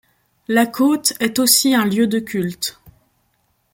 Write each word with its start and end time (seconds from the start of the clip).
La 0.47 0.65
Côte 0.65 1.13
est 1.19 1.37
aussi 1.37 1.75
un 1.75 1.85
lieu 1.85 2.07
de 2.07 2.17
culte. 2.17 2.81